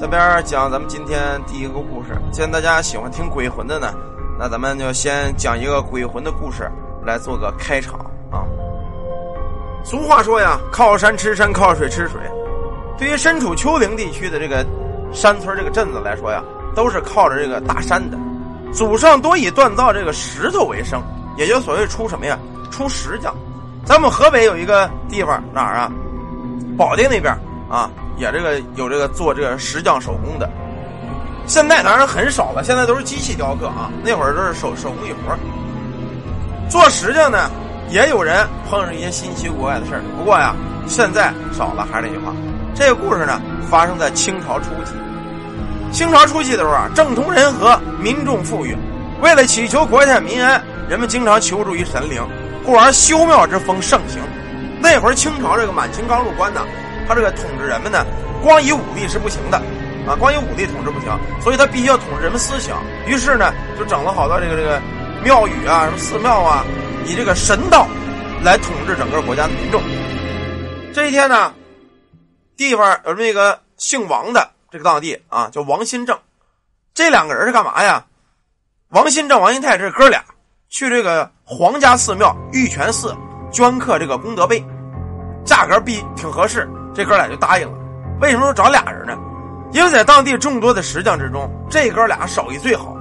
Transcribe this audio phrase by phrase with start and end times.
[0.00, 2.16] 这边讲咱们今天第一个故事。
[2.30, 3.92] 既然大家喜欢听鬼魂的呢，
[4.38, 6.70] 那咱们就先讲一个鬼魂的故事
[7.04, 7.98] 来做个开场
[8.30, 8.46] 啊。
[9.84, 12.20] 俗话说呀，靠山吃山，靠水吃水。
[12.96, 14.64] 对于身处丘陵地区的这个
[15.12, 16.44] 山村这个镇子来说呀，
[16.76, 18.16] 都是靠着这个大山的。
[18.72, 21.02] 祖上多以锻造这个石头为生，
[21.36, 22.38] 也就所谓出什么呀？
[22.70, 23.34] 出石匠。
[23.84, 25.90] 咱们河北有一个地方哪儿啊？
[26.76, 27.36] 保定那边
[27.68, 27.90] 啊。
[28.16, 30.50] 也这个有这个做这个石匠手工的，
[31.46, 33.88] 现在当然很少了，现在都是机器雕刻啊。
[34.02, 35.36] 那会儿都是手手工艺活
[36.68, 37.48] 做石匠呢，
[37.90, 40.02] 也有人碰上一些新奇古怪的事儿。
[40.18, 40.54] 不过呀，
[40.88, 41.86] 现在少了。
[41.92, 42.34] 还是那句话，
[42.74, 43.40] 这个故事呢，
[43.70, 44.92] 发生在清朝初期。
[45.92, 48.76] 清朝初期的时候啊，政通人和，民众富裕，
[49.22, 52.20] 为了祈求国泰民安，人们经常求助于神灵，
[52.66, 54.20] 故而修庙之风盛行。
[54.82, 56.60] 那会儿清朝这个满清刚入关呢。
[57.08, 58.04] 他这个统治人们呢，
[58.42, 59.56] 光以武力是不行的，
[60.06, 62.78] 啊，光以武力统治不行，所以他必须要统治人们思想。
[63.06, 64.80] 于是呢，就整了好多这个这个
[65.24, 66.64] 庙宇啊，什么寺庙啊，
[67.06, 67.88] 以这个神道
[68.44, 69.82] 来统治整个国家的民众。
[70.92, 71.52] 这一天呢，
[72.56, 76.18] 地方有这么一个姓王的这个当地啊，叫王新正，
[76.92, 78.04] 这两个人是干嘛呀？
[78.90, 80.24] 王新正、王新泰这哥俩
[80.68, 83.14] 去这个皇家寺庙玉泉寺
[83.52, 84.64] 镌刻这个功德碑，
[85.44, 86.68] 价格必挺合适。
[86.98, 87.78] 这哥俩就答应了。
[88.20, 89.16] 为什么说找俩人呢？
[89.70, 92.92] 因为在当地众多的石匠之中，这哥俩手艺最好，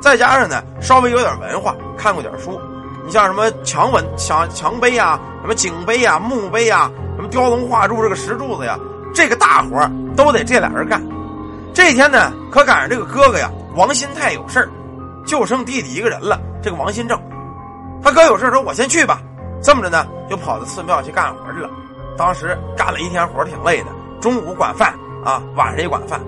[0.00, 2.60] 再加上呢稍微有点文化，看过点书。
[3.04, 8.78] 你像什么墙文、墙墙碑呀，什么景碑呀、墓碑呀，什么雕龙画柱这个石柱子呀，
[9.12, 9.84] 这个大活
[10.16, 11.02] 都得这俩人干。
[11.74, 14.70] 这天呢，可赶上这个哥哥呀王新泰有事
[15.26, 16.40] 就剩弟弟一个人了。
[16.62, 17.20] 这个王新正，
[18.00, 19.20] 他哥有事说：“我先去吧。”
[19.60, 21.68] 这么着呢，就跑到寺庙去干活去了。
[22.16, 23.86] 当时干了一天活挺累的，
[24.20, 24.94] 中午管饭
[25.24, 26.20] 啊，晚上也管饭。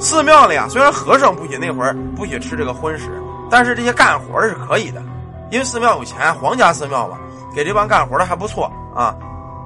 [0.00, 3.10] 寺庙里啊，虽然和尚不许那会儿不许吃这个荤食，
[3.50, 5.02] 但是这些干活的是可以的，
[5.50, 7.18] 因为寺庙有钱，皇家寺庙嘛，
[7.54, 9.16] 给这帮干活的还不错啊，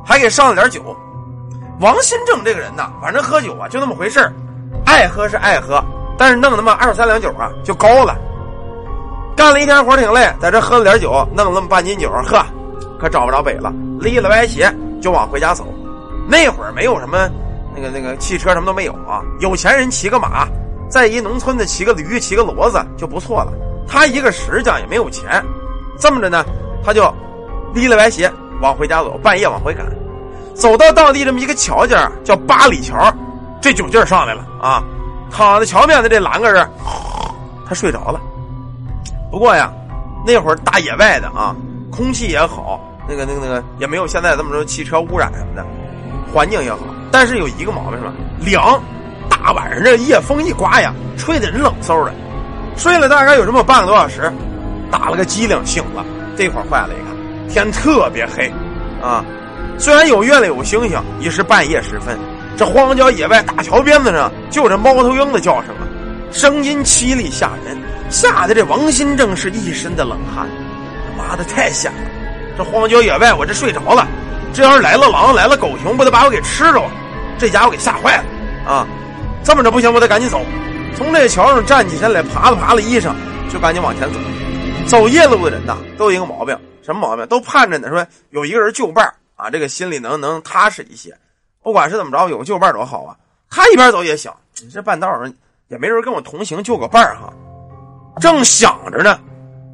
[0.04, 0.96] 还给上了点酒。
[1.80, 4.20] 王新正这个人呐，反正喝酒啊就那么回事
[4.86, 5.82] 爱喝是爱喝，
[6.16, 8.16] 但是弄那么二三两酒啊就高了。
[9.34, 12.44] 干了一天活挺累，在这喝了点酒，弄了那么半斤酒，呵，
[13.00, 14.72] 可找不着北了，立了歪斜。
[15.02, 15.66] 就往回家走，
[16.28, 17.28] 那会儿没有什么
[17.74, 20.46] 那个那个汽车什么都没有啊，有钱人骑个马，
[20.88, 23.52] 在一农村的骑个驴骑个骡子就不错了。
[23.88, 25.44] 他一个石匠也没有钱，
[25.98, 26.44] 这么着呢，
[26.84, 27.12] 他就
[27.74, 29.84] 立了歪斜往回家走，半夜往回赶，
[30.54, 33.12] 走到当地这么一个桥尖叫八里桥，
[33.60, 34.82] 这酒劲儿上来了啊，
[35.30, 36.70] 躺在桥面的这栏杆儿，
[37.68, 38.20] 他睡着了。
[39.30, 39.72] 不过呀，
[40.24, 41.56] 那会儿大野外的啊，
[41.90, 42.80] 空气也好。
[43.08, 45.64] 那个、那个、那个也没有现在这么多汽车污染什么的，
[46.32, 46.78] 环境也好，
[47.10, 48.12] 但是有一个毛病是吧？
[48.40, 48.82] 凉，
[49.28, 52.12] 大晚上这夜风一刮呀，吹得人冷飕的。
[52.76, 54.32] 睡了大概有这么半个多小时，
[54.90, 56.04] 打了个激灵醒了，
[56.36, 58.50] 这会儿坏了，一看天特别黑，
[59.02, 59.22] 啊，
[59.78, 62.18] 虽然有月亮有星星，已是半夜时分，
[62.56, 65.84] 这荒郊野外大桥边子上就这猫头鹰的叫声啊，
[66.30, 67.76] 声音凄厉吓人，
[68.08, 70.48] 吓得这王新正是一身的冷汗，
[71.18, 71.96] 妈的太吓了。
[72.56, 74.06] 这荒郊野外，我这睡着了，
[74.52, 76.82] 这要是来了狼，来了狗熊，不得把我给吃了？
[77.38, 78.24] 这家伙给吓坏了
[78.70, 78.86] 啊！
[79.42, 80.40] 这么着不行，我得赶紧走。
[80.94, 83.12] 从这桥上站起身来，爬了爬了衣裳，
[83.50, 84.20] 就赶紧往前走。
[84.86, 87.26] 走夜路的人呐，都有一个毛病，什么毛病？
[87.26, 91.12] 都盼着呢，说有一个人就伴啊，这个心里能能踏实一些。
[91.62, 93.16] 不管是怎么着，有个就伴多好啊！
[93.48, 94.34] 他一边走也想，
[94.72, 95.32] 这半道上
[95.68, 97.32] 也没人跟我同行，就个伴儿哈。
[98.20, 99.18] 正想着呢，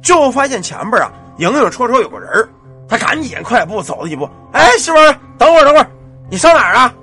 [0.01, 2.49] 就发现前边啊，影影绰绰有个人儿。
[2.89, 5.87] 他赶紧快步走了几步，哎，媳妇儿，等会儿，等会儿，
[6.29, 6.93] 你上哪儿啊？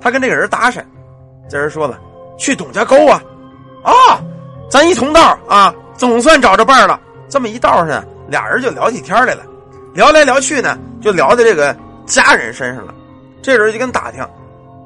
[0.00, 0.84] 他跟这个人搭讪，
[1.48, 1.98] 这人说了，
[2.36, 3.22] 去董家沟啊，
[3.84, 3.92] 啊，
[4.68, 7.00] 咱一同道啊，总算找着伴儿了。
[7.28, 9.42] 这么一道上，俩人就聊起天来了，
[9.94, 11.76] 聊来聊去呢，就聊到这个
[12.06, 12.94] 家人身上了。
[13.40, 14.26] 这人就跟打听，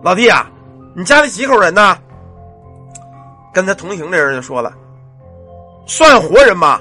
[0.03, 0.51] 老弟啊，
[0.95, 1.97] 你家里几口人呢？
[3.55, 4.73] 跟他同行的人就说了，
[5.87, 6.81] 算活人吗？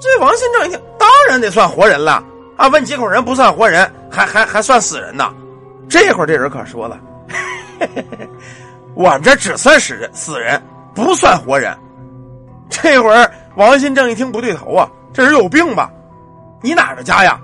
[0.00, 0.80] 这王新正一听，
[1.28, 2.22] 人得算活人了
[2.56, 2.66] 啊！
[2.68, 5.32] 问几口人不算活人，还还还算死人呢？
[5.88, 6.98] 这会儿这人可说了
[8.94, 10.60] ：“我们这只算死人，死人
[10.94, 11.76] 不算活人。”
[12.68, 15.90] 这会儿王新正一听不对头啊，这人有病吧？
[16.60, 17.40] 你哪的家呀？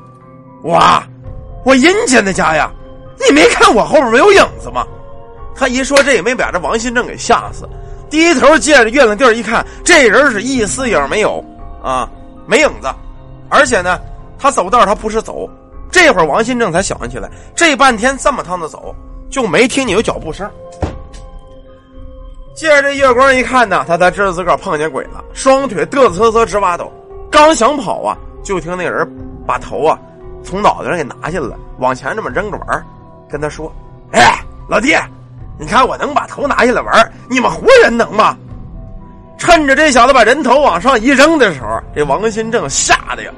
[0.63, 0.81] 我，
[1.65, 2.71] 我阴间的家呀！
[3.27, 4.85] 你没看我后边没有影子吗？
[5.55, 7.69] 他一说这也没把这王新正给吓死，
[8.11, 11.43] 低头借着月亮地儿一看，这人是一丝影没有
[11.83, 12.11] 啊！
[12.47, 12.89] 没影子，
[13.55, 14.01] 而且呢，
[14.37, 15.49] 他走道他不是走。
[15.93, 18.93] 这会儿王新正才想起来，这半天这么趟的走，
[19.31, 20.51] 就没听见有脚步声。
[22.57, 26.93] 借着这月光一看呢，他才知道自个儿碰见鬼了，双腿嘚瑟瑟直发抖。
[27.31, 29.09] 刚想跑啊，就听那人
[29.47, 29.97] 把头啊
[30.43, 32.85] 从脑袋上给拿下来了，往前这么扔着玩
[33.31, 33.73] 跟他说
[34.11, 34.97] ：“哎，老弟，
[35.59, 38.37] 你看我能把头拿下来玩你们活人能吗？”
[39.37, 43.31] 趁着这小子把人头往上一扔的时候，这王新正吓得呀，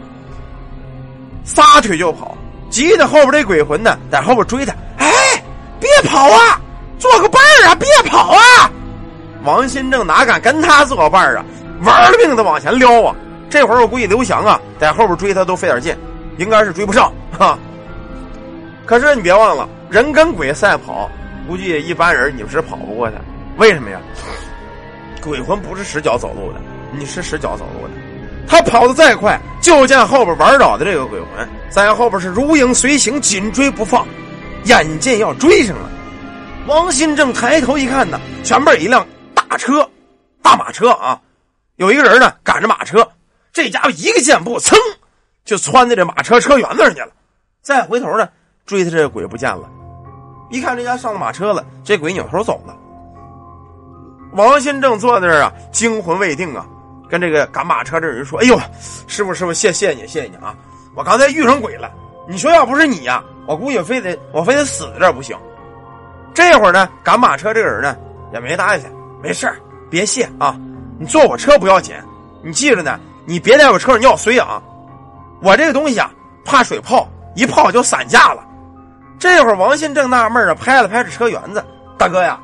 [1.45, 2.37] 撒腿就跑，
[2.71, 4.73] 急得后边这鬼魂呢在后边追他。
[4.99, 5.11] 哎，
[5.81, 6.61] 别跑啊，
[6.99, 8.71] 做个伴儿啊，别跑啊！
[9.45, 11.45] 王新正哪敢跟他做伴儿啊，
[11.83, 13.15] 玩了命的往前撩啊！
[13.49, 15.97] 这会儿我估计刘翔啊在后边追他都费点劲，
[16.37, 17.59] 应该是追不上哈。
[18.85, 21.09] 可是你别忘了，人跟鬼赛跑，
[21.47, 23.17] 估计一般人你们是跑不过他。
[23.57, 23.99] 为什么呀？
[25.27, 26.61] 鬼魂不是使脚走路的，
[26.93, 27.95] 你是使脚走路的。
[28.47, 34.07] 他跑得再快，就见后边玩倒的这个鬼魂在后边是如影随形，紧追不放，
[34.67, 35.91] 眼见要追上了。
[36.69, 39.89] 王新正抬头一看呢，前面一辆大车，
[40.43, 41.21] 大马车啊，
[41.75, 43.07] 有一个人呢赶着马车。
[43.53, 44.77] 这家伙一个箭步，噌，
[45.45, 47.09] 就窜在这马车车辕子上去了。
[47.63, 48.29] 再回头呢，
[48.65, 49.69] 追他这个鬼不见了。
[50.51, 52.77] 一看这家上了马车了，这鬼扭头走了。
[54.33, 56.67] 王新正坐在这儿啊，惊魂未定啊，
[57.09, 58.59] 跟这个赶马车这人说：“哎呦，
[59.07, 60.55] 师傅师傅，谢谢你，谢谢你啊！
[60.95, 61.91] 我刚才遇上鬼了。
[62.29, 65.37] 你说要不是你呀，我估计非得我非得死在这儿不行。”
[66.35, 67.97] 这会儿呢，赶马车这个人呢
[68.33, 68.87] 也没搭下去，
[69.23, 69.51] 没事
[69.89, 70.59] 别谢啊，
[70.99, 71.95] 你坐我车不要紧，
[72.43, 72.99] 你记着呢。
[73.29, 74.63] 你别在我车上尿水啊！
[75.43, 76.09] 我这个东西啊，
[76.45, 78.41] 怕水泡，一泡就散架了。
[79.19, 81.65] 这会儿王鑫正纳闷啊，拍了拍这车辕子
[81.99, 82.39] ：“大哥呀，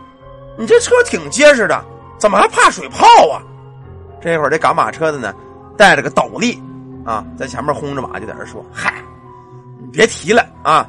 [0.58, 1.84] 你这车挺结实的，
[2.19, 3.43] 怎么还怕水泡啊？”
[4.20, 5.34] 这会儿这赶马车的呢，
[5.76, 6.62] 带着个斗笠
[7.04, 8.94] 啊，在前面轰着马，就在这说：“嗨，
[9.81, 10.88] 你别提了啊！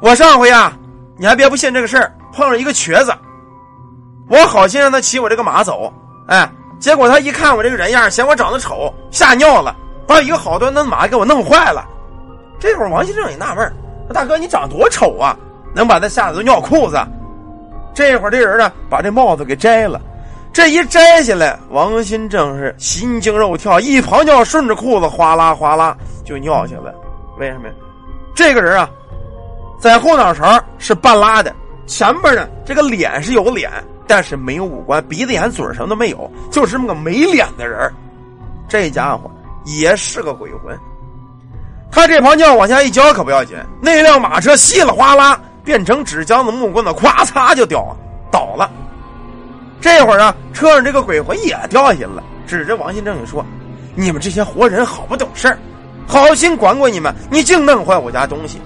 [0.00, 0.76] 我上回啊，
[1.16, 3.14] 你还别不信这个事儿，碰上一个瘸子，
[4.28, 5.92] 我好心让他骑我这个马走，
[6.28, 9.74] 哎。”结果他一看我这个人样，嫌我长得丑，吓尿了，
[10.06, 11.88] 把一个好端端的马给我弄坏了。
[12.58, 13.66] 这会儿王先生也纳闷
[14.06, 15.34] 说大哥你长多丑啊，
[15.74, 16.98] 能把他吓得都尿裤子？”
[17.96, 19.98] 这会儿这人呢，把这帽子给摘了，
[20.52, 26.92] 这一摘下来，王新正是心惊肉跳，一旁尿顺着裤子哗啦哗啦就尿下来。
[27.38, 27.74] 为什么呀？
[28.34, 28.90] 这个人啊，
[29.80, 31.50] 在后脑勺是半拉的，
[31.86, 33.70] 前边呢这个脸是有脸。
[34.06, 37.92] 但是没有五官，鼻子眼嘴什么都没有，就是这么个没脸的人
[38.68, 39.28] 这家伙
[39.64, 40.78] 也是个鬼魂。
[41.90, 47.84] 他这泡尿往下一浇可不要紧，那辆马车稀里哗啦变成纸浆子、木棍子，咵嚓就掉
[48.30, 48.70] 倒了。
[49.80, 53.44] 这会儿啊，车上这个鬼魂也掉下去了，指着王新正就说
[53.96, 55.58] ：“你们这些活人好不懂事儿，
[56.06, 58.60] 好心管管你们，你净弄坏我家东西。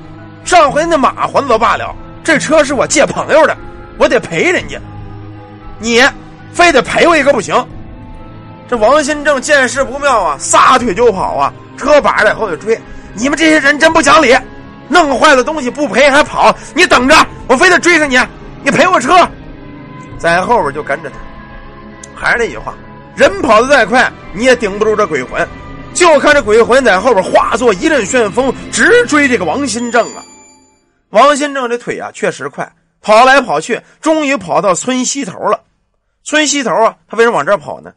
[0.44, 3.56] 上回那马还则罢了，这车是我借朋友的，
[3.96, 4.78] 我得赔人家。”
[5.80, 6.02] 你
[6.52, 7.66] 非得赔我一个不行！
[8.68, 12.78] 这王新正见势不妙啊，撒腿就跑啊，车把在后头追。
[13.14, 14.36] 你们这些人真不讲理，
[14.90, 16.54] 弄坏了东西不赔还跑！
[16.74, 17.14] 你等着，
[17.46, 18.18] 我非得追上你，
[18.62, 19.26] 你赔我车！
[20.18, 21.16] 在后边就跟着他。
[22.14, 22.74] 还是那句话，
[23.16, 25.48] 人跑得再快，你也顶不住这鬼魂。
[25.94, 30.22] 就看这鬼魂在后边化作一阵旋风，直追这个王新正啊！
[31.10, 32.70] 王新正这腿啊，确实快，
[33.00, 35.60] 跑来跑去，终于跑到村西头了。
[36.24, 37.92] 村西头啊，他为什么往这跑呢？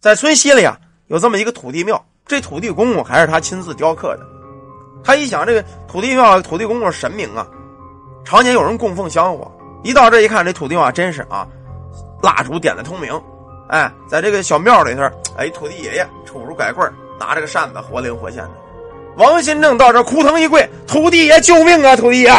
[0.00, 0.76] 在村西里啊，
[1.06, 4.37] 有这么一个土地庙，这土地公公还是他亲自雕刻的。
[5.08, 7.46] 他一想，这个土地庙、土地公公神明啊，
[8.26, 9.50] 常年有人供奉香火。
[9.82, 11.48] 一到这一看，这土地庙真是啊，
[12.22, 13.18] 蜡烛点的通明。
[13.70, 15.00] 哎，在这个小庙里头，
[15.38, 16.86] 哎，土地爷爷杵着拐棍
[17.18, 18.50] 拿着个扇子，活灵活现的。
[19.16, 21.96] 王新正到这扑腾一跪，土地爷救命啊！
[21.96, 22.30] 土地爷，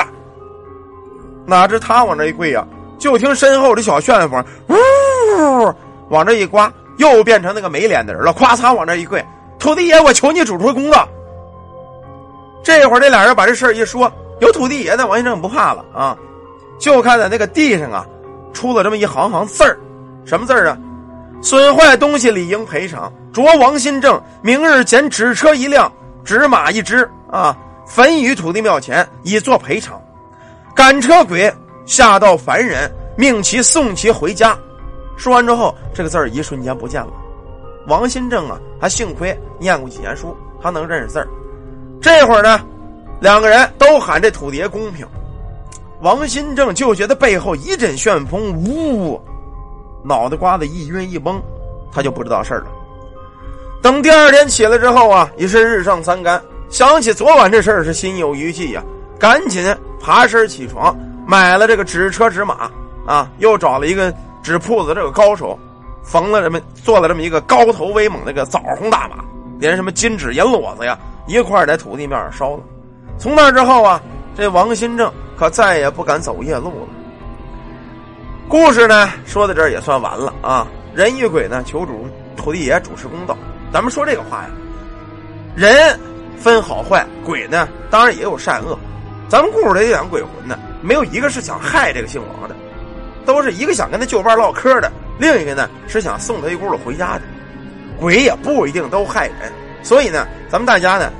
[1.48, 2.64] 哪知他往这一跪呀，
[3.00, 5.74] 就听身后这小旋风，呜。
[6.10, 8.32] 往这一刮，又变成那个没脸的人了。
[8.32, 9.26] 咵嚓，往这一跪，
[9.58, 11.10] 土地爷，我求你主持公道。
[12.64, 14.12] 这会儿，这俩人把这事儿一说，
[14.42, 16.18] 有土地爷的王先生不怕了啊，
[16.78, 18.06] 就看在那个地上啊，
[18.54, 19.78] 出了这么一行行字儿，
[20.26, 20.78] 什么字儿啊？
[21.42, 23.12] 损坏东西理应赔偿。
[23.32, 25.92] 着王新正明日捡纸车一辆，
[26.26, 27.56] 纸马一只啊，
[27.88, 30.02] 焚于土地庙前，以作赔偿。
[30.76, 31.52] 赶车鬼
[31.86, 34.58] 下到凡人，命其送其回家。
[35.16, 37.12] 说完之后，这个字儿一瞬间不见了。
[37.88, 41.28] 王新正啊，还幸亏念过几年书，他能认识字儿。
[42.02, 42.62] 这会儿呢，
[43.20, 45.06] 两个人都喊这土地爷公平。
[46.02, 49.22] 王新正就觉得背后一阵旋风，呜，
[50.04, 51.42] 脑袋瓜子一晕一懵，
[51.92, 52.68] 他就不知道事儿了。
[53.82, 58.84] 等第二天起来之后啊，已是日上三竿，想起昨晚这事儿是心有余悸呀，
[59.20, 59.64] 赶紧
[60.02, 62.72] 爬身起床，买了这个纸车纸马
[63.06, 64.14] 啊，又找了一个。
[64.42, 65.60] 纸铺子这个高手，
[66.02, 69.18] 缝了这么做了这么一个高头威猛那个枣红大马，
[69.60, 70.98] 连什么金纸银裸子呀
[71.28, 72.64] 一块在土地面上烧了。
[73.18, 74.02] 从那之后啊，
[74.36, 76.88] 这王新正可再也不敢走夜路了。
[78.48, 80.66] 故事呢，说到这儿也算完了啊。
[80.96, 83.38] 人与鬼呢，求主土地爷主持公道。
[83.72, 84.50] 咱们说这个话呀，
[85.56, 86.00] 人
[86.38, 88.80] 分好坏，鬼呢当然也有善恶。
[89.28, 92.56] 咱们故事里讲鬼魂呢，没有一个是想害这个姓王的，
[93.26, 97.22] 都是一个想跟他旧伴唠嗑的，另一个呢是想送他一轱辘回家的。
[98.00, 99.52] 鬼也不一定都害人，
[99.84, 101.12] 所以呢，咱们大家呢，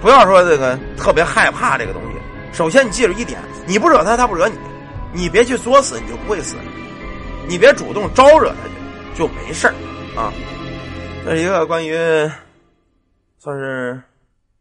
[0.00, 2.18] 不要说这个特别害怕这个东西。
[2.52, 4.56] 首先，你记住一点：你不惹他，他不惹你。
[5.14, 6.56] 你别去作死，你就不会死；
[7.46, 8.56] 你别主动招惹他
[9.14, 9.74] 去，就没事儿
[10.16, 10.32] 啊。
[11.24, 11.94] 这是一个关于
[13.38, 14.02] 算是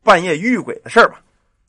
[0.03, 1.21] 半夜遇鬼的事儿吧。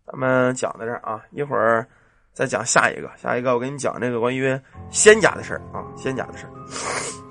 [0.04, 1.87] 咱们讲到这儿啊，一会儿
[2.32, 3.08] 再讲下一个。
[3.16, 4.58] 下一个我给你讲这个关于
[4.90, 7.22] 仙家的事儿啊，仙家的事儿。